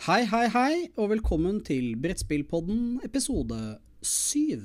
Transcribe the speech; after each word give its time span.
Hei, 0.00 0.22
hei, 0.24 0.46
hei, 0.48 0.76
og 0.96 1.10
velkommen 1.10 1.58
til 1.60 1.90
Brettspillpodden 2.00 3.02
episode 3.04 3.58
7. 4.00 4.62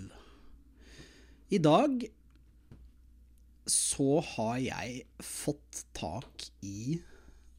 I 1.52 1.60
dag 1.60 2.06
så 3.68 4.22
har 4.30 4.62
jeg 4.64 5.02
fått 5.20 5.82
tak 6.00 6.46
i 6.64 7.02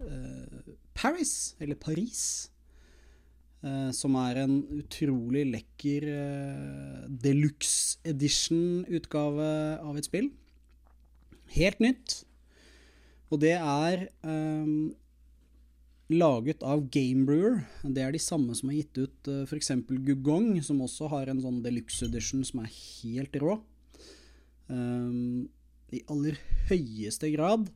uh, 0.01 0.73
Paris, 0.97 1.53
eller 1.61 1.77
Paris, 1.77 2.49
Uh, 3.67 3.91
som 3.91 4.15
er 4.21 4.37
en 4.45 4.59
utrolig 4.77 5.43
lekker 5.49 6.05
uh, 6.07 7.07
deluxe 7.09 7.97
edition-utgave 8.07 9.49
av 9.81 9.97
et 9.97 10.07
spill. 10.07 10.29
Helt 11.57 11.81
nytt. 11.83 12.21
Og 13.33 13.41
det 13.43 13.57
er 13.57 14.07
eh, 14.07 14.69
laget 16.13 16.63
av 16.63 16.85
Gamebrewer. 16.95 17.65
Det 17.83 18.03
er 18.05 18.15
de 18.15 18.21
samme 18.23 18.55
som 18.55 18.71
har 18.71 18.79
gitt 18.79 19.01
ut 19.01 19.31
uh, 19.33 19.43
f.eks. 19.47 19.73
Gugong, 20.07 20.53
som 20.63 20.83
også 20.85 21.11
har 21.13 21.33
en 21.33 21.43
sånn 21.43 21.63
deluxe 21.65 22.07
edition 22.07 22.45
som 22.47 22.63
er 22.63 22.71
helt 22.71 23.41
rå. 23.43 23.59
Um, 24.71 25.49
I 25.95 26.03
aller 26.11 26.39
høyeste 26.71 27.31
grad 27.35 27.69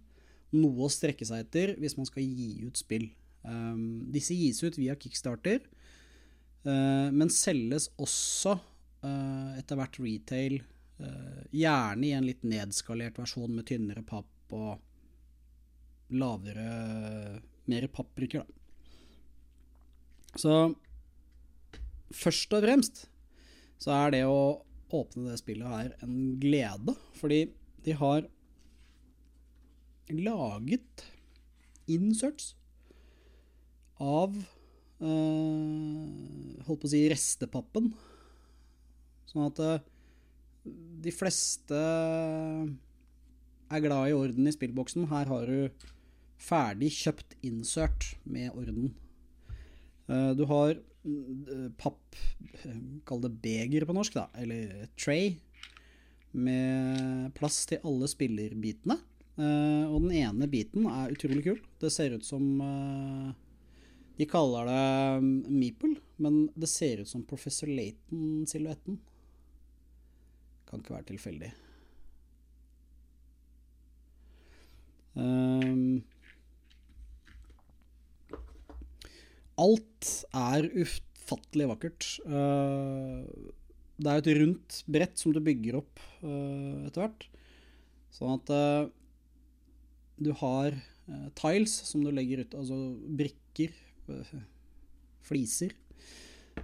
noe 0.57 0.87
å 0.87 0.91
strekke 0.91 1.27
seg 1.27 1.45
etter 1.45 1.75
hvis 1.79 1.97
man 1.99 2.09
skal 2.09 2.27
gi 2.27 2.67
ut 2.67 2.79
spill. 2.79 3.09
Um, 3.47 4.11
disse 4.13 4.35
gis 4.37 4.61
ut 4.65 4.77
via 4.79 4.97
Kickstarter, 4.99 5.63
uh, 6.67 7.09
men 7.15 7.31
selges 7.33 7.89
også 8.01 8.57
uh, 8.59 9.57
etter 9.59 9.79
hvert 9.81 10.01
retail. 10.03 10.61
Uh, 11.01 11.43
gjerne 11.57 12.05
i 12.05 12.13
en 12.13 12.27
litt 12.27 12.43
nedskalert 12.45 13.17
versjon 13.23 13.55
med 13.55 13.65
tynnere 13.71 14.05
papp 14.05 14.53
og 14.53 16.11
lavere 16.11 17.41
mer 17.69 17.87
pappbrikker, 17.93 18.45
da. 18.45 18.57
Så 20.39 20.57
først 22.15 22.53
og 22.55 22.65
fremst 22.65 23.07
så 23.81 23.95
er 23.97 24.15
det 24.15 24.25
å 24.29 24.61
åpne 24.95 25.31
det 25.31 25.41
spillet 25.41 25.71
her 25.71 25.95
en 26.05 26.37
glede, 26.43 26.95
fordi 27.19 27.45
de 27.85 27.95
har 27.97 28.27
laget 30.11 31.05
inserts 31.91 32.55
av 34.01 34.35
eh, 34.35 35.07
Holdt 36.67 36.83
på 36.83 36.89
å 36.89 36.93
si 36.93 37.03
restepappen. 37.11 37.91
Sånn 39.31 39.47
at 39.47 39.61
eh, 39.65 39.85
de 41.05 41.13
fleste 41.15 41.81
er 43.71 43.85
glad 43.85 44.11
i 44.11 44.17
orden 44.17 44.51
i 44.51 44.55
spillboksen. 44.55 45.09
Her 45.11 45.31
har 45.31 45.49
du 45.49 45.87
ferdig 46.41 46.91
kjøpt 46.97 47.37
insert 47.47 48.15
med 48.25 48.55
orden. 48.57 48.95
Eh, 50.11 50.31
du 50.39 50.47
har 50.51 50.75
eh, 50.75 51.69
papp 51.81 52.19
Kall 53.09 53.23
det 53.25 53.33
beger 53.43 53.87
på 53.89 53.95
norsk, 53.97 54.17
da. 54.19 54.27
Eller 54.41 54.89
tray. 55.01 55.37
Med 56.31 57.31
plass 57.35 57.65
til 57.71 57.83
alle 57.87 58.09
spillerbitene. 58.11 58.99
Eh, 59.41 59.85
og 59.87 60.03
den 60.05 60.17
ene 60.21 60.51
biten 60.51 60.89
er 60.91 61.15
utrolig 61.15 61.45
kul. 61.47 61.63
Det 61.81 61.93
ser 61.95 62.17
ut 62.17 62.27
som 62.27 62.45
De 64.19 64.27
kaller 64.29 64.69
det 64.69 64.83
mm, 65.25 65.33
Meeple, 65.49 65.95
men 66.21 66.43
det 66.55 66.69
ser 66.69 67.01
ut 67.01 67.09
som 67.09 67.25
Professor 67.25 67.71
Laton-silhuetten. 67.71 69.01
Kan 70.69 70.83
ikke 70.85 70.95
være 70.99 71.11
tilfeldig. 71.15 71.51
Um, 75.15 76.05
alt 79.61 80.13
er 80.37 80.69
ufattelig 80.81 81.69
vakkert. 81.71 82.07
Uh, 82.25 83.27
det 84.01 84.13
er 84.13 84.23
et 84.23 84.31
rundt 84.41 84.81
brett 84.89 85.21
som 85.21 85.35
du 85.37 85.43
bygger 85.45 85.81
opp 85.83 86.01
uh, 86.25 86.87
etter 86.89 87.05
hvert. 87.05 87.27
Sånn 88.17 88.39
at 88.39 88.55
uh, 88.55 88.89
du 90.21 90.33
har 90.41 90.79
tiles 91.35 91.73
som 91.89 92.05
du 92.05 92.11
legger 92.15 92.45
ut, 92.45 92.53
altså 92.55 92.77
brikker, 93.19 93.73
fliser, 95.27 95.73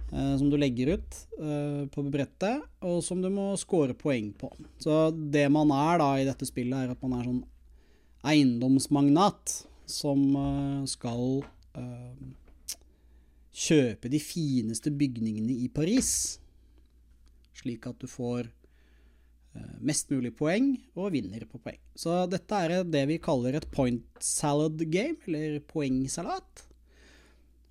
som 0.07 0.45
du 0.47 0.55
legger 0.55 0.93
ut 0.93 1.17
på 1.91 2.03
brettet, 2.13 2.63
og 2.79 3.01
som 3.03 3.19
du 3.19 3.27
må 3.33 3.49
score 3.59 3.97
poeng 3.97 4.29
på. 4.39 4.47
Så 4.79 5.09
det 5.11 5.43
man 5.51 5.73
er 5.75 5.99
da 5.99 6.07
i 6.15 6.29
dette 6.29 6.47
spillet, 6.47 6.77
er 6.79 6.93
at 6.93 7.03
man 7.03 7.17
er 7.17 7.27
sånn 7.27 7.43
eiendomsmagnat 8.31 9.57
som 9.97 10.23
skal 10.87 11.41
kjøpe 13.57 14.11
de 14.11 14.19
fineste 14.21 14.91
bygningene 14.93 15.55
i 15.65 15.67
Paris, 15.73 16.37
slik 17.57 17.87
at 17.89 17.97
du 18.01 18.05
får 18.09 18.45
eh, 18.45 19.77
mest 19.81 20.11
mulig 20.13 20.33
poeng 20.37 20.75
og 20.97 21.13
vinner 21.15 21.47
på 21.49 21.59
poeng. 21.63 21.79
Så 21.97 22.25
dette 22.29 22.61
er 22.63 22.85
det 22.85 23.05
vi 23.09 23.21
kaller 23.23 23.57
et 23.57 23.69
point 23.73 24.05
salad 24.21 24.81
game, 24.93 25.17
eller 25.25 25.59
poengsalat. 25.65 26.67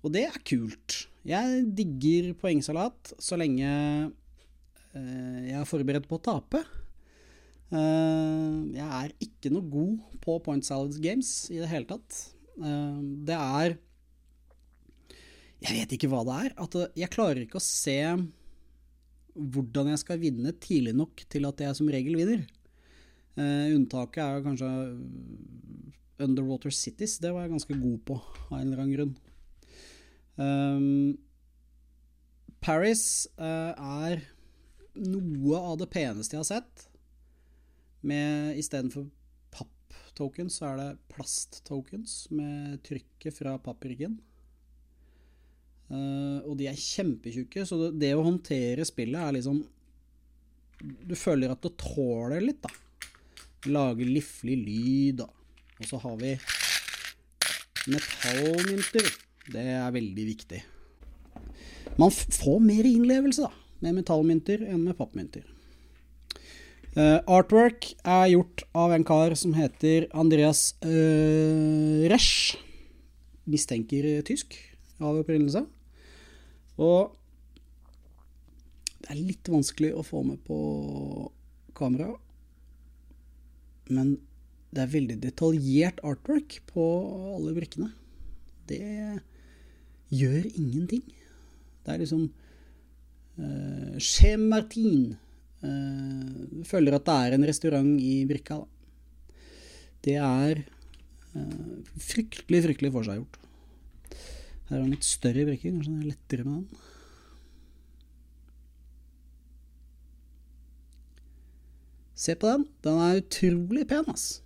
Og 0.03 0.11
det 0.13 0.27
er 0.27 0.43
kult. 0.47 1.05
Jeg 1.27 1.63
digger 1.75 2.33
poengsalat 2.39 3.15
så 3.19 3.39
lenge 3.39 3.67
eh, 3.67 5.39
jeg 5.47 5.55
er 5.61 5.69
forberedt 5.69 6.09
på 6.09 6.19
å 6.19 6.25
tape. 6.27 6.65
Eh, 7.71 8.59
jeg 8.75 8.87
er 8.87 9.15
ikke 9.23 9.55
noe 9.55 9.71
god 9.71 10.19
på 10.23 10.39
point 10.43 10.67
salad 10.67 10.99
games 11.03 11.47
i 11.53 11.61
det 11.63 11.71
hele 11.71 11.87
tatt. 11.95 12.25
Det 12.57 13.35
er 13.37 13.75
jeg 15.63 15.73
vet 15.73 15.95
ikke 15.95 16.09
hva 16.11 16.23
det 16.27 16.35
er. 16.45 16.51
At 16.61 16.77
jeg 16.97 17.13
klarer 17.13 17.43
ikke 17.43 17.61
å 17.61 17.63
se 17.63 17.97
hvordan 19.37 19.91
jeg 19.91 20.01
skal 20.01 20.21
vinne 20.21 20.53
tidlig 20.61 20.95
nok 20.97 21.23
til 21.29 21.45
at 21.49 21.61
jeg 21.61 21.77
som 21.77 21.89
regel 21.93 22.17
vinner. 22.17 22.45
Uh, 23.37 23.69
unntaket 23.75 24.23
er 24.23 24.45
kanskje 24.45 24.69
Underwater 26.25 26.73
Cities. 26.73 27.19
Det 27.21 27.31
var 27.33 27.45
jeg 27.45 27.53
ganske 27.53 27.77
god 27.77 27.99
på, 28.07 28.17
av 28.49 28.57
en 28.59 28.65
eller 28.65 28.83
annen 28.83 28.95
grunn. 28.95 29.15
Um, 30.37 31.17
Paris 32.61 33.27
uh, 33.37 33.73
er 33.77 34.25
noe 34.97 35.59
av 35.61 35.77
det 35.81 35.89
peneste 35.93 36.37
jeg 36.37 36.41
har 36.41 36.49
sett. 36.49 36.87
Med 38.07 38.57
Istedenfor 38.57 39.05
papptokens, 39.53 40.57
så 40.57 40.71
er 40.71 40.81
det 40.81 40.89
plast-tokens 41.13 42.25
med 42.33 42.81
trykket 42.85 43.37
fra 43.37 43.57
pappriggen. 43.61 44.17
Uh, 45.87 46.43
og 46.43 46.57
de 46.59 46.67
er 46.67 46.75
kjempetjukke, 46.75 47.63
så 47.63 47.77
det, 47.79 47.93
det, 48.01 48.11
å 48.17 48.25
håndtere 48.25 48.83
spillet 48.83 49.21
er 49.23 49.37
liksom 49.37 49.61
Du 51.07 51.13
føler 51.15 51.53
at 51.53 51.63
det 51.63 51.77
tåler 51.79 52.43
litt, 52.43 52.59
da. 52.59 52.71
Lager 53.71 54.09
liflig 54.09 54.57
lyd, 54.59 55.21
da. 55.23 55.29
Og 55.79 55.87
så 55.87 55.99
har 56.03 56.17
vi 56.19 56.33
metallmynter. 57.87 59.07
Det 59.47 59.63
er 59.77 59.93
veldig 59.95 60.25
viktig. 60.27 60.59
Man 61.97 62.11
får 62.11 62.59
mer 62.61 62.85
innlevelse 62.85 63.47
da, 63.47 63.53
med 63.85 64.01
metallmynter 64.01 64.65
enn 64.67 64.83
med 64.83 64.97
pappmynter. 64.99 65.47
Uh, 66.97 67.21
artwork 67.29 67.91
er 68.03 68.33
gjort 68.33 68.65
av 68.75 68.91
en 68.91 69.05
kar 69.07 69.37
som 69.39 69.55
heter 69.55 70.09
Andreas 70.17 70.71
uh, 70.83 72.03
Resch. 72.11 72.57
Mistenker 73.47 74.09
tysk 74.27 74.59
av 74.99 75.21
opprinnelse. 75.21 75.63
Og 76.77 77.15
det 79.01 79.13
er 79.13 79.19
litt 79.19 79.49
vanskelig 79.49 79.93
å 79.95 80.05
få 80.05 80.23
med 80.27 80.41
på 80.45 80.57
kamera, 81.77 82.09
men 83.93 84.17
det 84.73 84.83
er 84.83 84.91
veldig 84.91 85.15
detaljert 85.23 86.01
artwork 86.05 86.57
på 86.69 86.85
alle 87.37 87.53
brikkene. 87.55 87.91
Det 88.67 88.83
gjør 90.11 90.49
ingenting. 90.59 91.05
Det 91.85 91.93
er 91.93 92.01
liksom 92.03 92.25
uh, 93.39 93.95
Che 93.95 94.35
Martin. 94.41 95.15
Uh, 95.63 96.63
føler 96.67 96.97
at 96.97 97.07
det 97.07 97.15
er 97.15 97.37
en 97.37 97.47
restaurant 97.47 97.93
i 98.03 98.19
brikka, 98.29 98.59
da. 98.59 98.67
Det 100.05 100.17
er 100.19 100.61
uh, 101.33 101.77
fryktelig, 101.95 102.65
fryktelig 102.67 102.91
forseggjort. 102.93 103.39
Her 104.67 104.77
er 104.77 104.83
den 104.83 104.93
litt 104.95 105.07
større 105.07 105.45
brikke, 105.47 105.71
kanskje 105.71 105.93
den 105.93 106.01
er 106.01 106.11
lettere 106.11 106.43
med 106.47 106.55
den. 106.59 106.85
Se 112.17 112.33
på 112.35 112.49
den. 112.49 112.65
Den 112.83 112.99
er 113.05 113.21
utrolig 113.21 113.85
pen, 113.87 114.09
ass. 114.11 114.41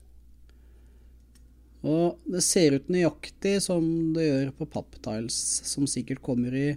Og 1.82 2.20
det 2.30 2.44
ser 2.46 2.76
ut 2.78 2.92
nøyaktig 2.94 3.56
som 3.66 3.84
det 4.14 4.28
gjør 4.28 4.52
på 4.60 4.68
papptiles, 4.76 5.38
som 5.66 5.88
sikkert 5.90 6.22
kommer 6.22 6.54
i 6.54 6.68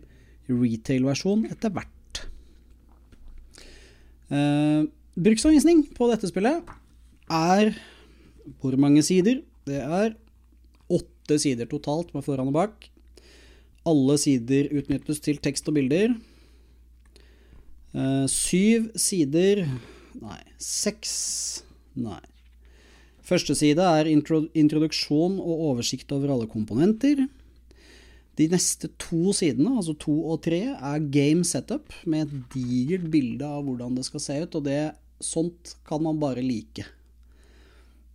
retail-versjon 0.49 1.45
etter 1.51 1.73
hvert. 1.75 2.23
Eh, 4.33 4.87
bruksanvisning 5.21 5.85
på 5.97 6.09
dette 6.09 6.31
spillet 6.31 6.73
er 7.29 7.75
hvor 8.61 8.77
mange 8.81 9.05
sider? 9.05 9.43
Det 9.69 9.81
er 9.83 10.17
åtte 10.93 11.37
sider 11.41 11.69
totalt 11.69 12.15
med 12.17 12.25
foran 12.25 12.49
og 12.49 12.57
bak. 12.57 12.89
Alle 13.89 14.17
sider 14.21 14.71
utnyttes 14.73 15.21
til 15.25 15.41
tekst 15.45 15.69
og 15.69 15.77
bilder. 15.77 16.15
Uh, 17.95 18.25
syv 18.31 18.89
sider 18.99 19.67
Nei. 20.19 20.41
Seks 20.59 21.13
Nei. 21.95 22.23
Første 23.25 23.55
side 23.57 23.81
er 23.81 24.11
introduksjon 24.11 25.39
og 25.41 25.63
oversikt 25.71 26.11
over 26.13 26.35
alle 26.35 26.49
komponenter. 26.51 27.23
De 28.37 28.49
neste 28.51 28.91
to 29.01 29.33
sidene, 29.37 29.77
altså 29.79 29.95
to 29.97 30.15
og 30.33 30.43
tre, 30.45 30.61
er 30.75 31.07
game 31.15 31.47
setup 31.47 31.95
med 32.05 32.27
et 32.27 32.51
digert 32.53 33.07
bilde 33.13 33.47
av 33.47 33.63
hvordan 33.65 33.95
det 33.97 34.05
skal 34.09 34.23
se 34.23 34.39
ut, 34.43 34.59
og 34.59 34.67
det, 34.67 34.81
sånt 35.23 35.77
kan 35.89 36.03
man 36.05 36.19
bare 36.21 36.45
like. 36.45 36.85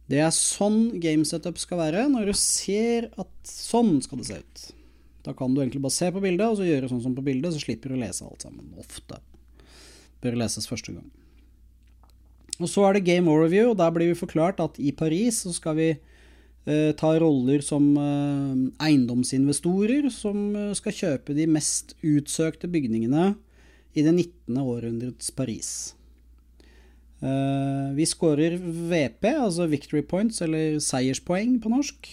Det 0.10 0.20
er 0.26 0.34
sånn 0.36 1.00
game 1.02 1.26
setup 1.26 1.58
skal 1.62 1.82
være, 1.86 2.06
når 2.12 2.30
du 2.30 2.36
ser 2.38 3.10
at 3.22 3.32
sånn 3.50 3.98
skal 4.06 4.22
det 4.22 4.30
se 4.30 4.40
ut. 4.44 4.68
Da 5.26 5.34
kan 5.36 5.54
du 5.54 5.62
egentlig 5.62 5.82
bare 5.84 5.96
se 5.96 6.12
på 6.16 6.22
bildet, 6.24 6.48
og 6.48 6.60
så 6.60 6.68
gjøre 6.68 6.90
sånn 6.92 7.04
som 7.04 7.16
på 7.18 7.26
bildet, 7.26 7.52
så 7.54 7.62
slipper 7.64 7.92
du 7.92 7.98
å 7.98 8.04
lese 8.04 8.26
alt 8.26 8.46
sammen. 8.46 8.72
Ofte. 8.80 9.20
Bør 10.24 10.38
leses 10.40 10.68
første 10.70 10.96
gang. 10.96 11.10
Og 12.60 12.68
så 12.68 12.84
er 12.86 12.98
det 12.98 13.08
game 13.08 13.32
overview, 13.32 13.72
og 13.72 13.78
der 13.80 13.92
blir 13.96 14.12
vi 14.12 14.20
forklart 14.20 14.60
at 14.64 14.80
i 14.84 14.92
Paris 14.96 15.44
så 15.46 15.54
skal 15.56 15.78
vi 15.78 15.90
eh, 15.94 16.92
ta 17.00 17.14
roller 17.22 17.64
som 17.64 17.86
eh, 17.96 18.66
eiendomsinvestorer 18.90 20.10
som 20.12 20.50
eh, 20.56 20.74
skal 20.76 20.98
kjøpe 20.98 21.36
de 21.38 21.48
mest 21.48 21.96
utsøkte 22.04 22.68
bygningene 22.72 23.32
i 23.96 24.04
det 24.04 24.12
19. 24.12 24.60
århundrets 24.60 25.32
Paris. 25.36 25.72
Vi 27.20 28.06
scorer 28.08 28.54
VP, 28.56 29.26
altså 29.28 29.66
Victory 29.68 30.06
Points, 30.08 30.38
eller 30.40 30.78
seierspoeng 30.80 31.58
på 31.60 31.68
norsk, 31.74 32.08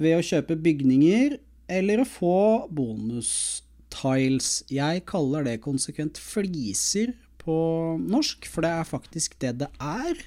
ved 0.00 0.16
å 0.16 0.24
kjøpe 0.24 0.56
bygninger 0.64 1.34
eller 1.68 2.02
å 2.02 2.08
få 2.08 2.38
bonus-tiles. 2.74 4.64
Jeg 4.72 5.04
kaller 5.08 5.46
det 5.46 5.60
konsekvent 5.64 6.20
fliser 6.20 7.14
på 7.42 7.58
norsk, 8.02 8.48
for 8.50 8.66
det 8.66 8.72
er 8.72 8.88
faktisk 8.88 9.38
det 9.42 9.54
det 9.62 9.70
er. 9.82 10.24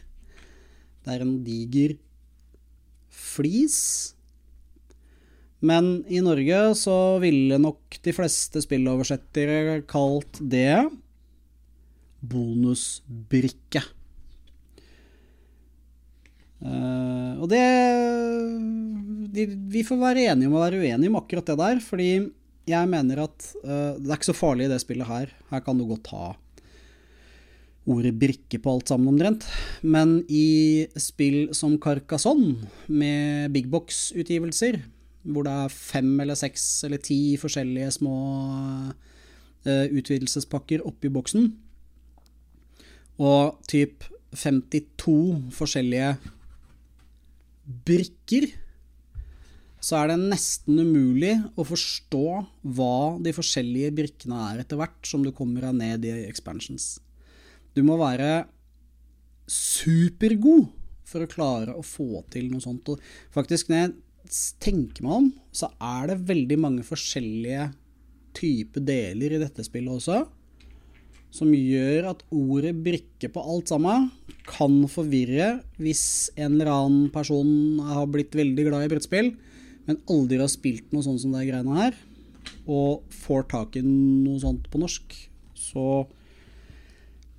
Det 1.04 1.16
er 1.16 1.26
en 1.26 1.38
diger 1.46 1.98
flis. 3.10 3.80
Men 5.60 6.06
i 6.08 6.22
Norge 6.24 6.60
så 6.80 7.20
ville 7.20 7.60
nok 7.60 8.00
de 8.06 8.16
fleste 8.16 8.62
spilloversettere 8.64 9.82
kalt 9.90 10.40
det 10.40 10.88
bonusbrikke. 12.24 13.84
Uh, 16.60 17.40
og 17.40 17.48
det 17.48 17.64
de, 19.32 19.46
Vi 19.72 19.86
får 19.88 20.00
være 20.02 20.26
enige 20.34 20.50
om 20.50 20.58
å 20.58 20.64
være 20.66 20.82
uenige 20.82 21.08
om 21.08 21.18
akkurat 21.22 21.48
det 21.48 21.56
der, 21.62 21.80
fordi 21.84 22.10
jeg 22.70 22.92
mener 22.92 23.24
at 23.24 23.48
uh, 23.64 23.96
det 23.96 24.10
er 24.10 24.18
ikke 24.18 24.32
så 24.32 24.38
farlig 24.38 24.68
i 24.68 24.72
det 24.74 24.82
spillet 24.84 25.10
her. 25.10 25.34
Her 25.54 25.64
kan 25.66 25.80
du 25.80 25.88
godt 25.90 26.12
ha 26.14 26.34
ordet 27.90 28.14
brikke 28.22 28.60
på 28.62 28.74
alt 28.76 28.92
sammen 28.92 29.14
omtrent. 29.14 29.48
Men 29.82 30.20
i 30.30 30.86
spill 31.00 31.54
som 31.58 31.78
Carcassonne, 31.82 32.68
med 32.88 33.54
big 33.56 33.70
box-utgivelser, 33.72 34.82
hvor 35.30 35.46
det 35.48 35.56
er 35.64 35.74
fem 35.74 36.12
eller 36.22 36.38
seks 36.40 36.66
eller 36.88 37.02
ti 37.04 37.38
forskjellige 37.40 37.96
små 38.00 38.18
uh, 38.92 39.88
utvidelsespakker 39.88 40.86
oppi 40.88 41.12
boksen, 41.14 41.50
og 43.20 43.58
typ 43.68 44.06
52 44.32 45.52
forskjellige 45.52 46.14
brikker, 47.70 48.50
så 49.80 50.02
er 50.02 50.12
det 50.12 50.18
nesten 50.34 50.82
umulig 50.82 51.36
å 51.56 51.64
forstå 51.68 52.26
hva 52.76 52.96
de 53.24 53.32
forskjellige 53.36 53.94
brikkene 53.96 54.40
er 54.50 54.64
etter 54.64 54.80
hvert 54.80 55.08
som 55.08 55.24
du 55.24 55.32
kommer 55.36 55.70
deg 55.70 55.78
ned 55.78 56.08
i 56.10 56.16
expansions. 56.28 56.98
Du 57.78 57.84
må 57.88 57.96
være 58.02 58.44
supergod 59.50 60.68
for 61.10 61.24
å 61.24 61.32
klare 61.32 61.76
å 61.78 61.86
få 61.86 62.24
til 62.34 62.50
noe 62.52 62.62
sånt. 62.64 62.92
Og 62.92 63.00
faktisk, 63.34 63.70
når 63.70 63.86
jeg 63.86 63.94
tenker 64.62 65.06
meg 65.06 65.16
om, 65.16 65.30
så 65.56 65.72
er 65.82 66.12
det 66.12 66.20
veldig 66.30 66.60
mange 66.62 66.86
forskjellige 66.86 67.70
typer 68.38 68.84
deler 68.86 69.36
i 69.36 69.42
dette 69.42 69.66
spillet 69.66 69.96
også, 69.96 70.20
som 71.34 71.52
gjør 71.54 72.10
at 72.12 72.24
ordet 72.34 72.74
brikke 72.84 73.30
på 73.32 73.42
alt 73.44 73.70
sammen 73.70 74.10
kan 74.50 74.82
forvirre 74.90 75.60
hvis 75.78 76.04
en 76.36 76.56
eller 76.58 76.72
annen 76.74 77.10
person 77.14 77.82
har 77.86 78.10
blitt 78.10 78.36
veldig 78.38 78.66
glad 78.70 78.86
i 78.86 78.92
brettspill, 78.92 79.34
men 79.86 80.02
aldri 80.10 80.40
har 80.42 80.50
spilt 80.52 80.94
noe 80.94 81.06
sånt 81.06 81.22
som 81.22 81.34
det 81.36 81.46
greiene 81.48 81.78
her, 81.78 81.98
og 82.70 83.06
får 83.14 83.46
tak 83.52 83.78
i 83.78 83.84
noe 83.86 84.40
sånt 84.42 84.66
på 84.72 84.82
norsk. 84.82 85.14
Så 85.58 85.86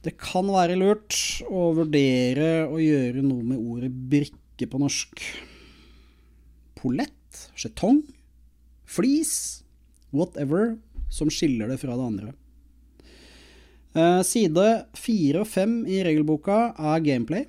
det 0.07 0.15
kan 0.21 0.49
være 0.49 0.79
lurt 0.81 1.17
å 1.51 1.71
vurdere 1.77 2.69
å 2.71 2.79
gjøre 2.81 3.25
noe 3.25 3.45
med 3.45 3.59
ordet 3.61 3.91
brikke 3.91 4.69
på 4.71 4.81
norsk. 4.81 5.25
Pollett, 6.79 7.43
skjetong, 7.59 8.05
flis, 8.89 9.35
whatever 10.15 10.79
som 11.13 11.31
skiller 11.33 11.69
det 11.71 11.81
fra 11.83 11.99
det 11.99 12.07
andre. 12.07 12.33
Eh, 13.91 14.21
side 14.23 14.67
fire 14.95 15.43
og 15.43 15.49
fem 15.51 15.81
i 15.91 15.99
regelboka 16.07 16.71
er 16.79 17.03
gameplay. 17.03 17.49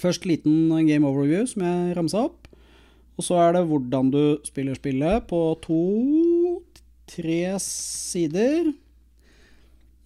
Først 0.00 0.26
liten 0.28 0.68
game 0.86 1.08
overview 1.08 1.46
som 1.48 1.64
jeg 1.64 1.96
ramsa 1.96 2.26
opp. 2.28 2.48
Og 3.16 3.24
så 3.24 3.36
er 3.40 3.56
det 3.56 3.66
hvordan 3.68 4.12
du 4.12 4.22
spiller 4.44 4.76
spillet 4.76 5.26
på 5.28 5.40
to-tre 5.64 7.40
sider. 7.60 8.70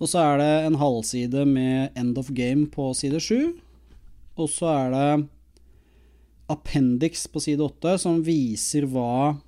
Og 0.02 0.10
så 0.10 0.22
er 0.22 0.40
det 0.42 0.54
en 0.66 0.78
halvside 0.78 1.44
med 1.46 1.94
End 1.98 2.18
of 2.18 2.30
Game 2.34 2.66
på 2.70 2.90
side 2.94 3.20
7. 3.22 3.54
Og 4.34 4.50
så 4.50 4.66
er 4.72 4.90
det 4.94 5.28
appendix 6.50 7.26
på 7.30 7.40
side 7.42 7.62
8 7.62 7.98
som 8.02 8.18
viser 8.26 8.86
hva 8.90 9.38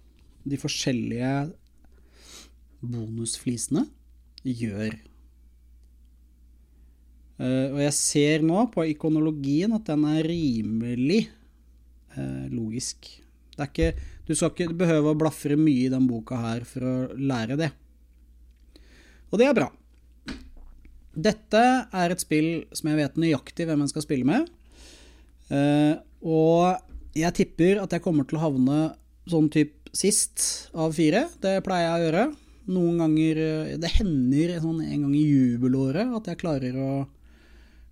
de 0.47 0.59
forskjellige 0.59 1.35
bonusflisene 2.87 3.89
gjør. 4.47 4.95
Uh, 7.37 7.75
og 7.75 7.81
jeg 7.85 7.95
ser 7.97 8.45
nå 8.47 8.65
på 8.73 8.87
ikonologien 8.93 9.75
at 9.77 9.89
den 9.91 10.07
er 10.09 10.25
rimelig 10.25 11.27
uh, 12.17 12.47
logisk. 12.53 13.11
Det 13.57 13.65
er 13.65 13.73
ikke, 13.73 14.07
du 14.29 14.35
skal 14.35 14.53
ikke 14.53 14.77
behøve 14.77 15.13
å 15.13 15.19
blafre 15.19 15.59
mye 15.61 15.87
i 15.87 15.93
den 15.93 16.09
boka 16.09 16.39
her 16.41 16.65
for 16.69 16.87
å 16.87 16.95
lære 17.17 17.59
det. 17.61 17.71
Og 19.33 19.41
det 19.41 19.49
er 19.49 19.57
bra. 19.57 19.71
Dette 21.17 21.63
er 21.97 22.13
et 22.13 22.21
spill 22.21 22.51
som 22.77 22.91
jeg 22.91 23.01
vet 23.01 23.21
nøyaktig 23.21 23.67
hvem 23.69 23.85
en 23.85 23.93
skal 23.93 24.05
spille 24.05 24.29
med. 24.29 24.49
Uh, 25.49 25.97
og 26.27 27.17
jeg 27.17 27.33
tipper 27.37 27.81
at 27.81 27.93
jeg 27.95 28.05
kommer 28.05 28.27
til 28.29 28.39
å 28.41 28.47
havne 28.49 28.81
sånn 29.31 29.49
type 29.53 29.93
sist 29.97 30.69
av 30.77 30.93
fire. 30.97 31.27
Det 31.41 31.59
pleier 31.65 31.89
jeg 31.89 31.97
å 31.97 32.07
gjøre. 32.07 32.25
Noen 32.67 32.99
ganger 32.99 33.39
eh, 33.39 33.75
Det 33.79 33.93
hender 33.95 34.57
sånn 34.59 34.81
en 34.83 35.05
gang 35.05 35.13
i 35.15 35.23
jubelåret 35.23 36.17
at 36.19 36.33
jeg 36.33 36.41
klarer 36.41 36.79
å, 36.83 36.91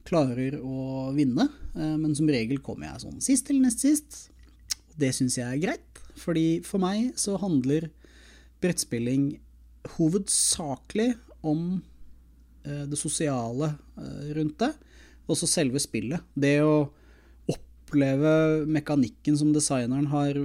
klarer 0.09 0.59
å 0.61 1.11
vinne. 1.17 1.49
Uh, 1.75 1.97
men 2.01 2.15
som 2.17 2.31
regel 2.31 2.61
kommer 2.65 2.91
jeg 2.91 3.07
sånn 3.07 3.25
sist 3.25 3.51
eller 3.51 3.67
nest 3.69 3.85
sist. 3.85 4.21
Det 4.95 5.11
syns 5.17 5.39
jeg 5.41 5.49
er 5.49 5.63
greit, 5.63 6.05
fordi 6.21 6.61
for 6.67 6.83
meg 6.83 7.17
så 7.19 7.39
handler 7.43 7.89
brettspilling 8.63 9.33
hovedsakelig 9.97 11.13
om 11.45 11.83
Eh, 12.65 12.85
det 12.89 12.97
sosiale 12.97 13.75
eh, 14.01 14.31
rundt 14.39 14.57
det, 14.63 14.71
og 15.29 15.37
så 15.37 15.49
selve 15.49 15.81
spillet. 15.83 16.25
Det 16.33 16.57
å 16.65 16.89
oppleve 17.53 18.65
mekanikken 18.65 19.37
som 19.37 19.53
designeren 19.53 20.09
har 20.13 20.39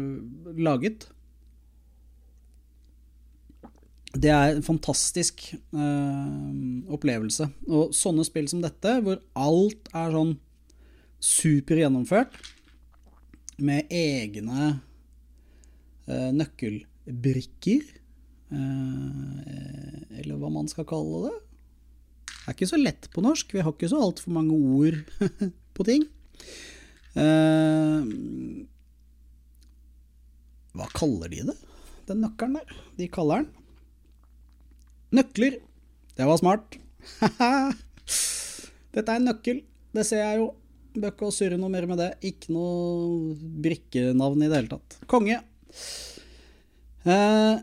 laget. 0.59 1.07
Det 4.17 4.31
er 4.33 4.55
en 4.55 4.65
fantastisk 4.65 5.43
uh, 5.75 6.53
opplevelse. 6.89 7.45
Og 7.69 7.91
sånne 7.93 8.25
spill 8.25 8.47
som 8.49 8.63
dette, 8.63 8.95
hvor 9.05 9.19
alt 9.37 9.91
er 9.93 10.15
sånn 10.15 10.33
super 11.21 11.77
gjennomført, 11.77 12.33
med 13.59 13.91
egne 13.93 14.71
uh, 16.09 16.31
nøkkelbrikker, 16.33 17.85
uh, 18.55 19.37
eller 20.17 20.41
hva 20.41 20.49
man 20.57 20.71
skal 20.71 20.87
kalle 20.89 21.27
det, 21.27 21.37
er 22.49 22.57
ikke 22.57 22.71
så 22.71 22.81
lett 22.81 23.11
på 23.13 23.21
norsk. 23.21 23.53
Vi 23.53 23.61
har 23.61 23.75
ikke 23.75 23.91
så 23.91 24.01
altfor 24.01 24.33
mange 24.33 24.57
ord 24.57 24.97
på 25.77 25.85
ting. 25.85 26.07
Uh, 27.13 28.01
hva 30.73 30.89
kaller 30.97 31.29
de 31.29 31.45
det, 31.51 31.57
den 32.09 32.23
nøkkelen 32.25 32.57
der? 32.57 32.77
De 32.97 33.09
kaller 33.11 33.43
den 33.43 33.58
Nøkler. 35.15 35.59
Det 36.17 36.27
var 36.27 36.37
smart. 36.41 36.77
Dette 38.93 39.09
er 39.09 39.17
en 39.17 39.27
nøkkel. 39.29 39.63
Det 39.95 40.05
ser 40.05 40.21
jeg 40.21 40.41
jo. 40.41 40.51
Bør 40.99 41.13
ikke 41.13 41.31
surre 41.33 41.57
noe 41.57 41.71
mer 41.73 41.87
med 41.89 42.01
det. 42.01 42.09
Ikke 42.29 42.53
noe 42.53 43.33
brikkenavn 43.63 44.43
i 44.43 44.49
det 44.49 44.59
hele 44.59 44.73
tatt. 44.73 44.97
Konge. 45.09 45.39
Eh, 47.09 47.61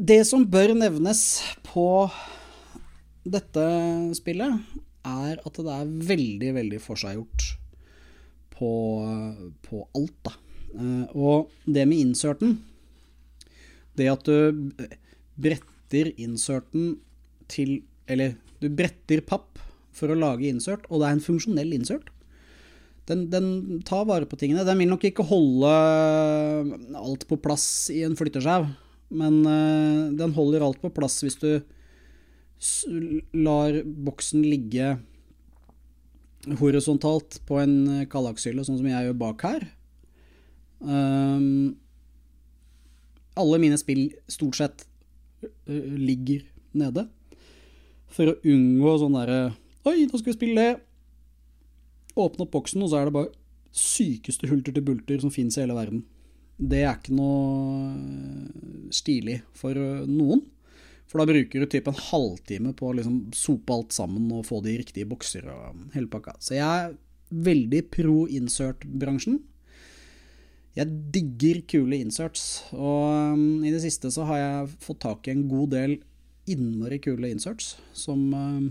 det 0.00 0.20
som 0.28 0.46
bør 0.48 0.72
nevnes 0.78 1.24
på 1.66 1.88
dette 3.28 3.64
spillet, 4.16 4.60
er 5.04 5.40
at 5.40 5.58
det 5.60 5.74
er 5.74 5.96
veldig, 6.10 6.52
veldig 6.56 6.80
forseggjort 6.84 7.48
på, 8.56 8.70
på 9.66 9.82
alt, 9.96 10.16
da. 10.28 10.34
Eh, 10.76 11.16
og 11.16 11.50
det 11.66 11.82
med 11.90 11.98
inserten 11.98 12.52
Det 13.98 14.06
at 14.06 14.22
du 14.22 14.70
bretter 15.34 15.66
inserten 15.92 16.98
til 17.50 17.80
Eller 18.10 18.36
du 18.60 18.68
bretter 18.68 19.22
papp 19.22 19.58
for 19.94 20.10
å 20.10 20.18
lage 20.18 20.48
insert, 20.48 20.86
og 20.90 21.00
det 21.00 21.06
er 21.08 21.16
en 21.16 21.22
funksjonell 21.22 21.72
insert. 21.74 22.08
Den, 23.10 23.24
den, 23.30 23.80
tar 23.86 24.04
vare 24.06 24.26
på 24.28 24.38
tingene. 24.38 24.64
Den 24.66 24.78
vil 24.78 24.90
nok 24.90 25.04
ikke 25.06 25.26
holde 25.26 25.70
alt 26.98 27.26
på 27.30 27.38
plass 27.42 27.90
i 27.94 28.02
en 28.06 28.16
flyttesjau, 28.18 28.68
men 29.14 29.40
uh, 29.46 30.10
den 30.18 30.34
holder 30.36 30.66
alt 30.66 30.80
på 30.82 30.92
plass 30.94 31.20
hvis 31.24 31.38
du 31.40 31.52
lar 33.34 33.78
boksen 33.84 34.42
ligge 34.44 34.98
horisontalt 36.60 37.40
på 37.48 37.58
en 37.60 38.06
kallakshylle, 38.10 38.64
sånn 38.64 38.80
som 38.80 38.90
jeg 38.90 39.08
gjør 39.08 39.18
bak 39.20 39.46
her. 39.46 39.66
Um, 40.80 41.76
alle 43.40 43.60
mine 43.62 43.78
spill 43.80 44.08
stort 44.30 44.58
sett 44.60 44.86
ligger 45.66 46.44
nede. 46.76 47.06
For 48.10 48.32
å 48.32 48.38
unngå 48.42 48.94
sånn 49.00 49.18
derre 49.18 49.40
Oi, 49.88 50.04
nå 50.04 50.18
skal 50.18 50.32
vi 50.32 50.36
spille 50.36 50.60
det! 50.60 50.80
Åpne 52.20 52.44
opp 52.44 52.50
boksen, 52.52 52.82
og 52.84 52.90
så 52.92 52.98
er 53.00 53.08
det 53.08 53.14
bare 53.16 53.30
sykeste 53.72 54.50
hulter 54.50 54.74
til 54.76 54.84
bulter 54.84 55.22
som 55.22 55.32
fins 55.32 55.56
i 55.56 55.62
hele 55.62 55.76
verden. 55.78 56.02
Det 56.60 56.82
er 56.84 56.98
ikke 56.98 57.14
noe 57.16 58.90
stilig 58.92 59.38
for 59.56 59.78
noen. 60.04 60.42
For 61.10 61.18
da 61.18 61.26
bruker 61.26 61.62
du 61.62 61.70
typ 61.70 61.88
en 61.90 62.02
halvtime 62.10 62.74
på 62.76 62.90
å 62.90 62.96
liksom 62.98 63.30
sope 63.34 63.74
alt 63.74 63.94
sammen 63.96 64.28
og 64.36 64.44
få 64.46 64.60
de 64.62 64.76
riktige 64.78 65.08
bokser 65.10 65.48
og 65.50 65.80
hele 65.96 66.10
pakka. 66.12 66.36
Så 66.38 66.54
jeg 66.58 66.66
er 66.66 66.92
veldig 67.30 67.80
pro 67.94 68.26
insert-bransjen. 68.30 69.40
Jeg 70.78 70.86
digger 71.14 71.64
kule 71.66 71.98
inserts, 71.98 72.62
og 72.70 73.34
um, 73.34 73.64
i 73.66 73.72
det 73.74 73.82
siste 73.82 74.12
så 74.14 74.26
har 74.28 74.38
jeg 74.38 74.70
fått 74.84 75.00
tak 75.02 75.26
i 75.26 75.34
en 75.34 75.48
god 75.50 75.72
del 75.74 75.96
innmari 76.50 77.00
kule 77.02 77.30
inserts 77.30 77.74
som 77.96 78.30
um, 78.34 78.70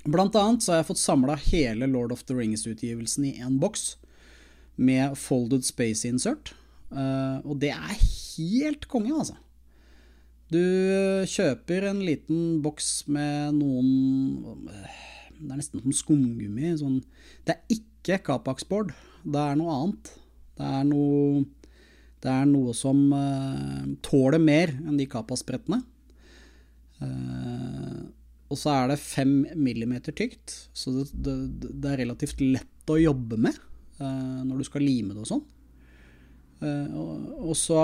Blant 0.00 0.32
annet 0.40 0.64
så 0.64 0.72
har 0.72 0.78
jeg 0.80 0.86
fått 0.94 1.02
samla 1.02 1.34
hele 1.50 1.84
Lord 1.90 2.14
of 2.14 2.22
the 2.24 2.32
Rings-utgivelsen 2.32 3.26
i 3.28 3.34
én 3.44 3.58
boks 3.60 3.98
med 4.80 5.12
folded 5.20 5.66
space 5.68 6.08
insert, 6.08 6.54
uh, 6.88 7.44
og 7.44 7.58
det 7.60 7.74
er 7.74 7.98
helt 8.00 8.88
konge, 8.88 9.12
altså. 9.12 9.36
Du 10.50 10.62
kjøper 11.30 11.84
en 11.90 12.00
liten 12.02 12.38
boks 12.64 13.04
med 13.06 13.54
noen 13.54 14.64
Det 14.66 15.46
er 15.46 15.60
nesten 15.60 15.84
som 15.84 15.94
skumgummi. 15.94 16.72
Sånn. 16.80 16.96
Det 17.46 17.54
er 17.54 17.76
ikke 17.76 18.18
Capax-board. 18.26 18.90
Det 19.22 19.44
er 19.44 19.60
noe 19.60 19.76
annet. 19.76 20.10
Det 20.60 20.68
er 20.68 20.86
noe, 20.88 21.44
det 22.20 22.32
er 22.32 22.48
noe 22.50 22.74
som 22.76 23.00
uh, 23.14 23.86
tåler 24.04 24.42
mer 24.42 24.74
enn 24.76 24.98
de 25.00 25.08
Capas-brettene. 25.10 25.80
Uh, 27.00 28.10
og 28.50 28.58
så 28.58 28.74
er 28.74 28.90
det 28.90 29.00
fem 29.00 29.34
millimeter 29.56 30.12
tykt, 30.16 30.52
så 30.76 30.92
det, 30.92 31.06
det, 31.14 31.36
det, 31.70 31.92
er 31.92 32.02
relativt 32.02 32.42
lett 32.42 32.90
å 32.92 32.98
jobbe 32.98 33.38
med 33.40 33.56
uh, 34.02 34.42
når 34.44 34.60
du 34.60 34.66
skal 34.68 34.84
lime 34.84 35.14
det 35.14 35.24
og 35.24 35.30
sånn. 35.30 35.44
og, 36.60 37.12
og 37.40 37.54
så 37.56 37.82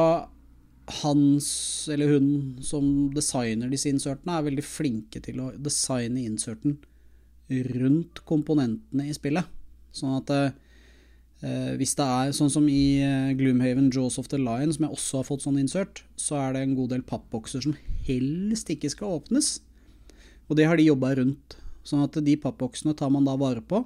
hans 1.02 1.49
eller 1.90 2.12
hun 2.12 2.28
som 2.62 3.09
designer 3.14 3.71
disse 3.73 3.90
insertene, 3.90 4.37
er 4.37 4.47
veldig 4.47 4.64
flinke 4.66 5.23
til 5.25 5.40
å 5.42 5.49
designe 5.59 6.23
inserten 6.26 6.76
rundt 7.49 8.23
komponentene 8.26 9.09
i 9.09 9.14
spillet. 9.14 9.47
Sånn 9.95 10.16
at 10.18 10.30
eh, 10.35 10.54
hvis 11.76 11.93
det 11.99 12.05
er 12.07 12.33
sånn 12.33 12.52
som 12.52 12.64
i 12.73 12.99
eh, 13.05 13.35
Gloomhaven 13.37 13.90
Jaws 13.93 14.16
of 14.19 14.31
the 14.33 14.38
Lion, 14.40 14.73
som 14.73 14.87
jeg 14.87 14.97
også 14.97 15.21
har 15.21 15.28
fått 15.28 15.45
sånn 15.45 15.59
insert, 15.61 16.00
så 16.16 16.38
er 16.40 16.57
det 16.57 16.62
en 16.64 16.76
god 16.78 16.95
del 16.95 17.05
pappbokser 17.05 17.64
som 17.66 17.76
helst 18.07 18.73
ikke 18.73 18.90
skal 18.93 19.19
åpnes. 19.19 19.59
Og 20.49 20.57
det 20.57 20.69
har 20.69 20.81
de 20.81 20.88
jobba 20.88 21.12
rundt. 21.19 21.59
Sånn 21.87 22.02
at 22.02 22.16
de 22.25 22.38
pappboksene 22.40 22.97
tar 22.99 23.12
man 23.14 23.26
da 23.28 23.37
vare 23.38 23.62
på. 23.62 23.85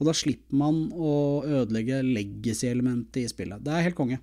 Og 0.00 0.08
da 0.08 0.14
slipper 0.16 0.56
man 0.56 0.86
å 0.96 1.44
ødelegge 1.44 2.00
legacy-elementet 2.06 3.20
i 3.20 3.28
spillet. 3.30 3.60
Det 3.62 3.74
er 3.74 3.84
helt 3.84 3.98
konge. 3.98 4.18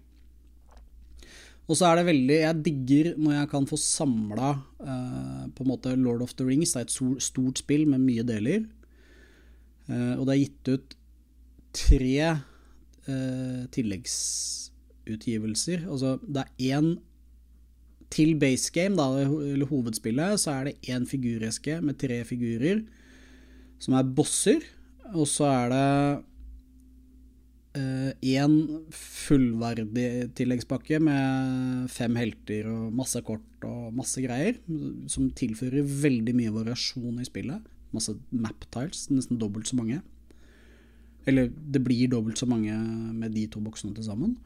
Og 1.67 1.75
så 1.75 1.89
er 1.89 1.99
det 1.99 2.07
veldig 2.07 2.35
Jeg 2.39 2.63
digger 2.63 3.09
når 3.19 3.33
jeg 3.35 3.49
kan 3.51 3.65
få 3.67 3.77
samla 3.79 4.53
uh, 4.79 5.43
på 5.51 5.65
en 5.65 5.69
måte 5.69 5.93
Lord 5.99 6.23
of 6.23 6.33
the 6.39 6.47
Rings. 6.47 6.73
Det 6.73 6.81
er 6.81 6.87
et 6.87 7.23
stort 7.23 7.61
spill 7.61 7.85
med 7.91 8.01
mye 8.07 8.25
deler. 8.25 8.65
Uh, 9.91 10.15
og 10.17 10.25
det 10.25 10.33
er 10.33 10.41
gitt 10.41 10.71
ut 10.73 10.97
tre 11.77 12.17
uh, 12.33 13.61
tilleggsutgivelser. 13.75 15.79
Altså 15.87 16.09
det 16.25 16.41
er 16.43 16.49
én 16.77 16.87
til 18.13 18.39
base 18.39 18.71
game, 18.71 18.95
da, 18.95 19.03
eller 19.27 19.65
hovedspillet, 19.67 20.39
så 20.39 20.51
er 20.55 20.63
det 20.69 20.79
én 20.87 21.05
figureske 21.09 21.81
med 21.83 21.97
tre 21.99 22.23
figurer 22.27 22.77
som 23.83 23.93
er 23.97 24.13
bosser. 24.17 24.61
Og 25.13 25.27
så 25.27 25.45
er 25.51 25.69
det 25.71 25.87
én 28.25 28.53
uh, 28.65 28.91
fullverdig 28.95 30.09
tilleggspakke 30.39 30.95
med 31.03 31.21
fem 31.93 32.15
helter 32.17 32.63
og 32.71 32.93
masse 32.97 33.19
kort 33.27 33.65
og 33.67 33.93
masse 33.95 34.19
greier, 34.23 34.55
som 35.11 35.35
tilfører 35.37 35.83
veldig 35.85 36.33
mye 36.39 36.55
variasjon 36.55 37.21
i 37.21 37.27
spillet. 37.27 37.59
Masse 37.93 38.11
map 38.31 38.65
tiles, 38.73 39.09
nesten 39.13 39.39
dobbelt 39.39 39.67
så 39.69 39.75
mange. 39.77 40.01
Eller 41.27 41.51
det 41.51 41.83
blir 41.83 42.09
dobbelt 42.11 42.39
så 42.39 42.47
mange 42.49 42.73
med 43.17 43.35
de 43.35 43.45
to 43.51 43.61
boksene 43.63 43.95
til 43.95 44.07
sammen. 44.07 44.37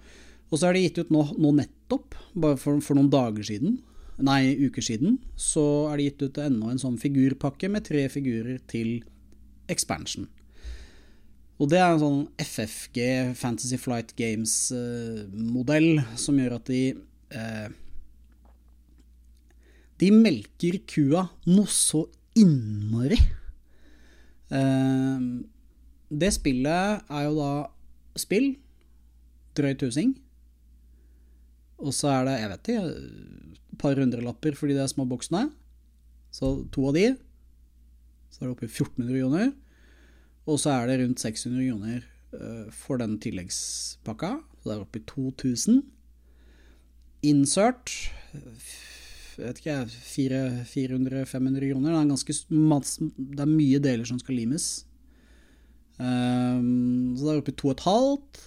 Og 0.51 0.59
så 0.59 0.67
er 0.67 0.75
det 0.75 0.83
gitt 0.87 0.99
ut 1.05 1.13
nå, 1.13 1.23
nå 1.39 1.53
nettopp, 1.61 2.17
bare 2.33 2.59
for, 2.59 2.81
for, 2.83 2.97
noen 2.97 3.11
dager 3.11 3.45
siden, 3.47 3.79
nei, 4.21 4.51
uker 4.59 4.83
siden, 4.83 5.19
så 5.39 5.63
er 5.91 5.97
det 5.97 6.09
gitt 6.09 6.25
ut 6.27 6.41
enda 6.43 6.73
en 6.73 6.81
sånn 6.81 6.99
figurpakke 7.01 7.69
med 7.71 7.85
tre 7.87 8.03
figurer 8.11 8.59
til 8.71 8.99
expansion. 9.71 10.27
Og 11.61 11.69
det 11.69 11.77
er 11.77 11.93
en 11.93 12.01
sånn 12.01 12.21
FFG, 12.41 12.99
Fantasy 13.37 13.77
Flight 13.77 14.15
Games-modell, 14.17 15.91
eh, 16.01 16.11
som 16.19 16.39
gjør 16.41 16.57
at 16.57 16.71
de 16.71 16.81
eh, 17.37 17.67
De 20.01 20.09
melker 20.15 20.79
kua 20.89 21.27
noe 21.45 21.69
så 21.69 22.07
innmari. 22.41 23.19
Uh, 24.51 25.45
det 26.11 26.33
spillet 26.35 27.07
er 27.07 27.23
jo 27.27 27.37
da 27.37 27.51
spill, 28.19 28.53
drøy 29.55 29.73
tusing. 29.79 30.13
Og 31.81 31.95
så 31.95 32.11
er 32.11 32.27
det, 32.27 32.37
jeg 32.41 32.51
vet 32.51 32.71
ikke, 32.71 32.91
et 33.71 33.79
par 33.81 33.97
hundrelapper 33.97 34.57
fordi 34.57 34.75
det 34.77 34.83
er 34.83 34.91
små 34.91 35.07
boksene. 35.09 35.47
Så 36.31 36.53
to 36.71 36.85
av 36.89 36.97
de. 36.97 37.07
Så 38.31 38.41
er 38.41 38.47
det 38.47 38.53
oppe 38.55 38.67
i 38.67 38.71
1400 38.71 39.17
kroner. 39.17 39.53
Og 40.49 40.59
så 40.61 40.75
er 40.75 40.89
det 40.89 40.99
rundt 41.01 41.23
600 41.23 41.65
kroner 41.69 42.05
uh, 42.35 42.67
for 42.75 43.01
den 43.01 43.17
tilleggspakka. 43.21 44.35
Så 44.61 44.69
det 44.69 44.75
er 44.75 44.85
oppe 44.85 45.01
i 45.01 45.07
2000. 45.09 45.81
Insert 47.31 47.95
jeg 49.41 49.47
vet 49.47 49.59
ikke, 49.61 49.75
400-500 50.67 51.71
kroner. 51.71 51.93
Det 51.95 51.99
er, 51.99 52.09
ganske, 52.11 52.33
det 53.17 53.43
er 53.43 53.49
mye 53.49 53.79
deler 53.81 54.07
som 54.07 54.19
skal 54.21 54.37
limes. 54.37 54.65
Um, 56.01 57.13
så 57.13 57.27
det 57.27 57.33
er 57.33 57.41
oppe 57.43 57.53
i 57.53 57.59
2,5 57.61 58.45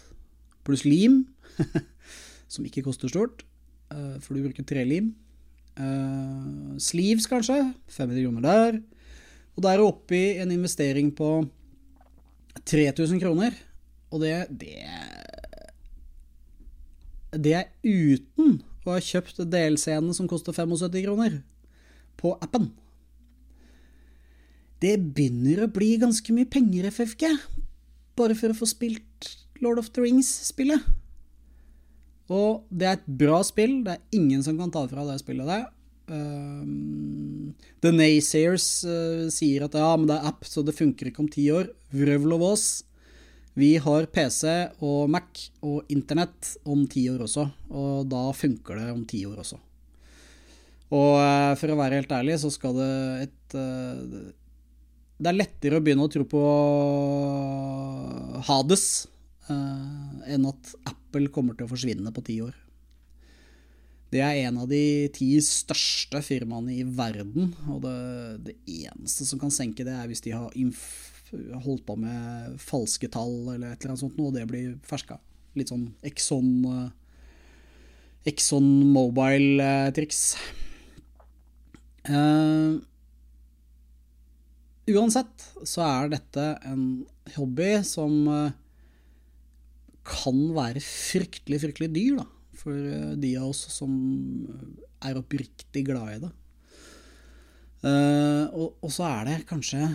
pluss 0.67 0.83
lim, 0.87 1.21
som 2.53 2.65
ikke 2.67 2.83
koster 2.87 3.11
stort, 3.13 3.45
uh, 3.95 4.17
for 4.19 4.35
du 4.35 4.43
bruker 4.43 4.67
trelim. 4.67 5.13
Uh, 5.79 6.75
sleeves, 6.83 7.29
kanskje. 7.31 7.61
500 7.95 8.25
kroner 8.25 8.47
der. 8.47 8.81
Og 9.55 9.63
da 9.63 9.71
er 9.71 9.79
du 9.79 9.87
oppe 9.87 10.19
i 10.19 10.39
en 10.43 10.51
investering 10.55 11.13
på 11.15 11.45
3000 12.67 13.23
kroner. 13.23 13.55
Og 14.11 14.23
det, 14.23 14.35
det 14.51 14.79
Det 17.35 17.53
er 17.59 17.71
uten 17.83 18.61
å 18.87 18.95
ha 18.95 19.01
kjøpt 19.03 19.41
DLC-ene 19.51 20.15
som 20.15 20.29
koster 20.31 20.55
75 20.55 21.03
kroner 21.03 21.41
på 22.21 22.35
appen. 22.39 22.71
Det 24.85 24.99
begynner 25.17 25.65
å 25.65 25.71
bli 25.73 25.95
ganske 26.03 26.35
mye 26.37 26.49
penger, 26.51 26.91
FFG, 26.93 27.31
bare 28.19 28.35
for 28.37 28.53
å 28.53 28.59
få 28.59 28.69
spilt 28.69 29.31
Lord 29.65 29.81
of 29.81 29.89
the 29.95 30.03
Rings-spillet. 30.05 30.83
Og 32.33 32.65
det 32.69 32.89
er 32.89 32.99
et 32.99 33.07
bra 33.21 33.39
spill, 33.47 33.79
det 33.87 33.97
er 33.97 34.19
ingen 34.19 34.43
som 34.45 34.59
kan 34.61 34.73
ta 34.75 34.83
fra 34.91 35.07
det 35.09 35.17
spillet 35.23 35.49
der. 35.49 35.65
Um, 36.05 37.55
The 37.81 37.95
Naysayers 37.95 38.67
uh, 38.85 39.25
sier 39.33 39.65
at 39.65 39.77
ja, 39.79 39.89
men 39.97 40.09
det 40.11 40.19
er 40.19 40.29
app, 40.35 40.45
så 40.49 40.65
det 40.67 40.77
funker 40.77 41.09
ikke 41.09 41.25
om 41.25 41.33
ti 41.33 41.47
år. 41.55 41.71
Vrøvl 41.95 42.37
og 42.37 42.45
vås. 42.45 42.69
Vi 43.57 43.77
har 43.81 44.11
PC 44.13 44.51
og 44.85 45.09
Mac 45.15 45.47
og 45.65 45.89
internett 45.95 46.57
om 46.69 46.85
ti 46.91 47.07
år 47.13 47.25
også, 47.25 47.47
og 47.73 48.09
da 48.11 48.27
funker 48.37 48.83
det 48.83 48.89
om 48.93 49.05
ti 49.09 49.23
år 49.29 49.45
også. 49.45 49.61
Og 50.93 51.13
uh, 51.17 51.53
for 51.57 51.73
å 51.73 51.81
være 51.81 52.03
helt 52.03 52.13
ærlig, 52.13 52.41
så 52.43 52.53
skal 52.53 52.77
det 52.77 52.95
et 53.25 53.57
eh, 53.57 54.33
Det 55.15 55.31
er 55.31 55.37
lettere 55.39 55.79
å 55.79 55.85
begynne 55.85 56.07
å 56.09 56.11
tro 56.11 56.25
på 56.27 56.43
Hades 58.49 58.87
eh, 59.47 60.35
enn 60.35 60.49
at 60.51 60.73
Apple 60.91 61.31
kommer 61.35 61.55
til 61.55 61.69
å 61.69 61.71
forsvinne 61.71 62.13
på 62.15 62.25
ti 62.27 62.41
år. 62.43 62.57
Det 64.15 64.21
er 64.23 64.45
en 64.47 64.61
av 64.63 64.69
de 64.71 65.09
ti 65.15 65.33
største 65.43 66.21
firmaene 66.23 66.75
i 66.77 66.85
verden, 66.87 67.51
og 67.71 67.81
det, 67.83 67.95
det 68.47 68.57
eneste 68.87 69.27
som 69.27 69.41
kan 69.43 69.55
senke 69.55 69.87
det, 69.87 69.95
er 69.95 70.11
hvis 70.11 70.23
de 70.23 70.35
har 70.35 70.55
holdt 71.65 71.87
på 71.87 71.97
med 71.99 72.59
falske 72.63 73.09
tall 73.11 73.55
eller 73.55 73.73
et 73.73 73.81
eller 73.81 73.95
annet 73.95 74.05
sånt, 74.05 74.21
og 74.23 74.35
det 74.37 74.45
blir 74.51 74.77
ferska. 74.87 75.19
Litt 75.59 75.71
sånn 75.71 75.89
Exxon, 76.07 76.51
Exxon 78.31 78.69
Mobile-triks. 78.95 80.23
Uh, 82.05 82.83
uansett 84.93 85.49
så 85.65 85.85
er 85.87 86.13
dette 86.13 86.47
en 86.69 86.85
hobby 87.37 87.71
som 87.87 88.15
uh, 88.29 88.55
kan 90.05 90.41
være 90.57 90.83
fryktelig, 90.85 91.63
fryktelig 91.63 91.91
dyr, 91.95 92.19
da. 92.21 92.27
For 92.61 92.75
uh, 92.75 93.15
de 93.21 93.35
av 93.41 93.51
oss 93.51 93.65
som 93.73 93.95
er 95.05 95.21
oppriktig 95.21 95.87
glad 95.89 96.17
i 96.17 96.25
det. 96.25 96.35
Og, 97.85 98.79
og, 98.81 98.89
så 98.89 99.05
er 99.05 99.27
det 99.29 99.33
kanskje 99.45 99.91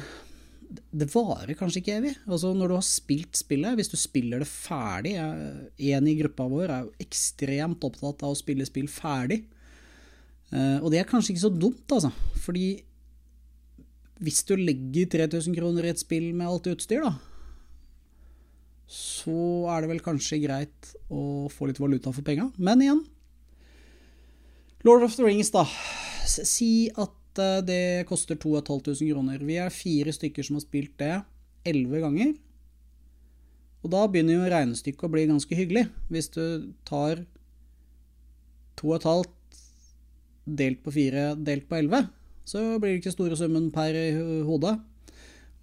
Det 0.69 1.07
varer 1.09 1.55
kanskje 1.57 1.79
ikke 1.81 1.95
evig. 1.97 2.11
Altså 2.29 2.51
Når 2.53 2.69
du 2.69 2.73
har 2.75 2.83
spilt 2.85 3.39
spillet, 3.39 3.73
hvis 3.79 3.89
du 3.89 3.95
spiller 3.97 4.43
det 4.43 4.49
ferdig 4.51 5.15
En 5.17 6.09
i 6.11 6.13
gruppa 6.19 6.45
vår 6.51 6.67
er 6.69 6.83
jo 6.83 6.91
ekstremt 7.01 7.87
opptatt 7.87 8.21
av 8.21 8.35
å 8.35 8.37
spille 8.37 8.67
spill 8.69 8.85
ferdig. 8.93 9.39
Og 10.53 10.85
det 10.93 11.01
er 11.01 11.09
kanskje 11.09 11.33
ikke 11.33 11.47
så 11.47 11.49
dumt, 11.49 11.97
altså. 11.97 12.13
Fordi 12.45 12.67
hvis 14.19 14.43
du 14.47 14.55
legger 14.59 15.07
3000 15.15 15.55
kroner 15.55 15.87
i 15.87 15.93
et 15.93 16.01
spill 16.01 16.31
med 16.35 16.49
alt 16.49 16.67
utstyr, 16.71 17.05
da, 17.05 17.13
så 18.89 19.69
er 19.69 19.83
det 19.83 19.91
vel 19.91 20.03
kanskje 20.03 20.41
greit 20.43 20.91
å 21.13 21.47
få 21.53 21.69
litt 21.69 21.79
valuta 21.79 22.11
for 22.15 22.25
penga. 22.25 22.49
Men 22.57 22.83
igjen 22.83 23.03
Lord 24.87 25.03
of 25.03 25.15
the 25.15 25.25
Rings, 25.27 25.51
da. 25.51 25.65
Si 26.25 26.89
at 26.95 27.41
uh, 27.41 27.59
det 27.65 28.07
koster 28.09 28.39
2500 28.39 29.11
kroner. 29.11 29.41
Vi 29.43 29.59
er 29.59 29.73
fire 29.75 30.13
stykker 30.15 30.45
som 30.45 30.55
har 30.55 30.63
spilt 30.63 30.95
det 31.01 31.17
elleve 31.67 31.99
ganger. 32.05 32.31
Og 33.83 33.91
da 33.91 34.05
begynner 34.11 34.37
jo 34.37 34.51
regnestykket 34.51 35.05
å 35.07 35.11
bli 35.11 35.25
ganske 35.29 35.55
hyggelig. 35.55 35.85
Hvis 36.11 36.31
du 36.31 36.71
tar 36.87 37.25
2,5 38.79 39.27
delt 40.59 40.81
på 40.83 40.95
4 40.95 41.33
delt 41.45 41.67
på 41.69 41.77
elleve, 41.77 42.07
så 42.49 42.63
blir 42.81 42.95
det 42.95 43.01
ikke 43.03 43.13
store 43.13 43.37
summen 43.37 43.69
per 43.73 43.95
hode. 44.47 44.73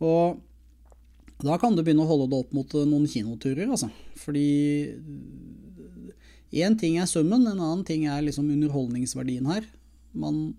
Og 0.05 0.39
da 1.43 1.57
kan 1.61 1.75
du 1.77 1.83
begynne 1.83 2.05
å 2.05 2.09
holde 2.09 2.29
det 2.33 2.39
opp 2.45 2.53
mot 2.57 2.77
noen 2.87 3.09
kinoturer, 3.11 3.67
altså. 3.67 3.91
Fordi 4.21 4.47
én 6.57 6.77
ting 6.81 7.01
er 7.01 7.11
summen, 7.11 7.45
en 7.45 7.59
annen 7.59 7.83
ting 7.85 8.07
er 8.09 8.23
liksom 8.25 8.49
underholdningsverdien 8.55 9.49
her. 9.51 9.67
Man 10.17 10.55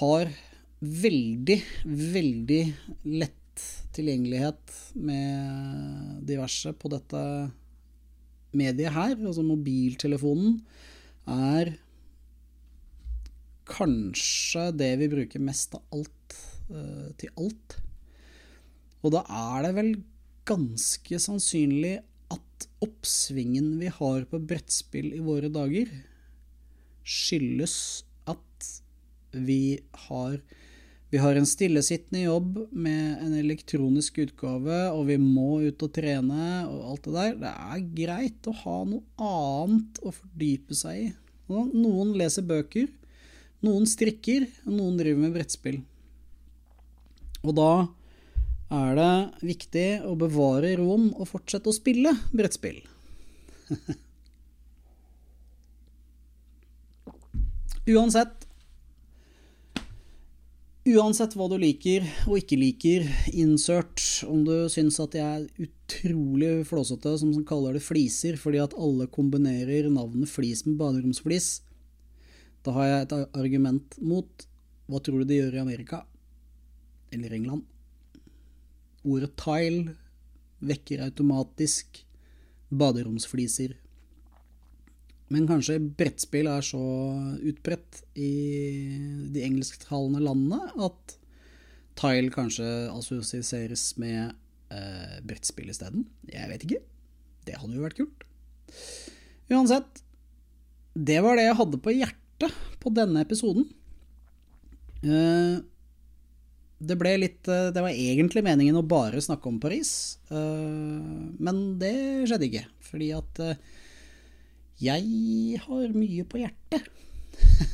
har 0.00 0.30
veldig, 0.84 1.58
veldig 1.86 2.62
lett 3.22 3.64
tilgjengelighet 3.94 4.78
med 4.98 6.24
diverse 6.26 6.74
på 6.76 6.90
dette 6.92 7.22
mediet 8.54 8.94
her. 8.94 9.14
Altså 9.18 9.44
mobiltelefonen 9.46 10.58
er 11.30 11.74
kanskje 13.68 14.70
det 14.76 14.90
vi 15.00 15.10
bruker 15.12 15.42
mest 15.42 15.76
av 15.76 15.84
alt 15.94 16.36
uh, 16.70 17.10
til 17.20 17.32
alt. 17.40 17.78
Og 19.04 19.12
da 19.14 19.24
er 19.28 19.66
det 19.66 19.74
vel 19.78 19.92
ganske 20.48 21.20
sannsynlig 21.20 21.98
at 22.32 22.66
oppsvingen 22.84 23.76
vi 23.80 23.92
har 23.92 24.26
på 24.28 24.40
brettspill 24.40 25.12
i 25.16 25.22
våre 25.24 25.50
dager, 25.52 25.90
skyldes 27.04 27.76
at 28.30 28.68
vi 29.34 29.80
har 30.06 30.38
vi 31.14 31.20
har 31.22 31.36
en 31.38 31.46
stillesittende 31.46 32.24
jobb 32.24 32.56
med 32.74 33.20
en 33.22 33.34
elektronisk 33.38 34.16
utgave, 34.18 34.78
og 34.90 35.04
vi 35.06 35.14
må 35.20 35.60
ut 35.62 35.84
og 35.86 35.92
trene 35.94 36.46
og 36.66 36.80
alt 36.90 37.04
det 37.06 37.12
der. 37.14 37.36
Det 37.38 37.52
er 37.52 37.84
greit 38.00 38.48
å 38.50 38.54
ha 38.64 38.78
noe 38.90 39.22
annet 39.22 40.00
å 40.02 40.10
fordype 40.10 40.74
seg 40.74 41.04
i. 41.04 41.06
Noen 41.46 42.16
leser 42.18 42.42
bøker, 42.48 42.88
noen 43.64 43.86
strikker, 43.88 44.46
noen 44.68 44.96
driver 45.00 45.20
med 45.24 45.34
brettspill. 45.34 45.78
Og 47.44 47.52
da 47.56 47.88
er 48.74 48.94
det 48.98 49.14
viktig 49.44 49.88
å 50.08 50.14
bevare 50.18 50.76
roen 50.80 51.10
og 51.12 51.28
fortsette 51.30 51.68
å 51.70 51.76
spille 51.76 52.10
brettspill. 52.32 52.80
Uansett 57.94 58.44
Uansett 60.84 61.32
hva 61.32 61.46
du 61.48 61.54
liker 61.56 62.04
og 62.28 62.42
ikke 62.42 62.58
liker, 62.60 63.06
insert 63.32 64.02
om 64.28 64.42
du 64.44 64.68
syns 64.68 64.98
at 65.00 65.14
jeg 65.16 65.24
er 65.24 65.48
utrolig 65.64 66.66
flåsete 66.68 67.14
som 67.22 67.32
kaller 67.48 67.72
det 67.78 67.80
fliser 67.86 68.36
fordi 68.36 68.60
at 68.60 68.76
alle 68.76 69.06
kombinerer 69.08 69.88
navnet 69.88 70.28
flis 70.28 70.60
med 70.68 70.76
baderomsflis, 70.82 71.62
da 72.64 72.72
har 72.78 72.88
jeg 72.88 73.04
et 73.04 73.14
argument 73.36 73.96
mot 74.00 74.46
hva 74.88 75.00
tror 75.00 75.22
du 75.22 75.28
de 75.28 75.38
gjør 75.38 75.58
i 75.58 75.62
Amerika? 75.62 76.02
Eller 77.12 77.32
England? 77.36 77.64
Ordet 79.04 79.32
tile 79.40 79.96
vekker 80.64 81.02
automatisk 81.04 82.00
baderomsfliser. 82.72 83.74
Men 85.32 85.48
kanskje 85.48 85.78
brettspill 85.98 86.48
er 86.48 86.64
så 86.64 86.80
utbredt 87.40 88.02
i 88.20 88.32
de 89.32 89.44
engelsktalende 89.44 90.22
landene 90.24 90.72
at 90.88 91.16
tile 92.00 92.32
kanskje 92.34 92.66
assosieres 92.92 93.86
med 94.00 94.34
eh, 94.72 95.20
brettspill 95.24 95.72
isteden. 95.72 96.08
Jeg 96.28 96.50
vet 96.52 96.66
ikke. 96.66 96.82
Det 97.44 97.60
hadde 97.60 97.76
jo 97.76 97.84
vært 97.84 98.00
kult. 98.00 98.28
Uansett, 99.52 100.04
det 100.94 101.20
var 101.24 101.36
det 101.36 101.48
jeg 101.48 101.58
hadde 101.60 101.80
på 101.84 101.92
hjertet 101.92 102.23
hjertet 102.44 102.80
på 102.82 102.92
denne 102.94 103.22
episoden. 103.24 103.66
Eh, 105.04 105.60
det 106.84 106.96
ble 107.00 107.12
litt 107.20 107.48
eh, 107.48 107.68
Det 107.72 107.82
var 107.84 107.92
egentlig 107.92 108.42
meningen 108.44 108.78
å 108.80 108.84
bare 108.88 109.20
snakke 109.24 109.48
om 109.50 109.60
Paris, 109.60 110.18
eh, 110.28 111.04
men 111.38 111.62
det 111.80 111.94
skjedde 112.28 112.48
ikke. 112.48 112.66
Fordi 112.84 113.10
at 113.16 113.42
jeg 114.84 115.62
har 115.64 115.94
mye 115.94 116.26
på 116.28 116.42
hjertet. 116.42 116.90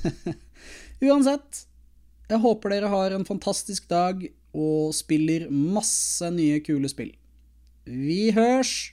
Uansett, 1.06 1.64
jeg 2.30 2.42
håper 2.44 2.74
dere 2.74 2.92
har 2.92 3.16
en 3.16 3.26
fantastisk 3.26 3.88
dag 3.90 4.22
og 4.50 4.94
spiller 4.94 5.48
masse 5.50 6.26
nye, 6.34 6.60
kule 6.64 6.90
spill. 6.90 7.12
Vi 7.86 8.30
hørs! 8.36 8.92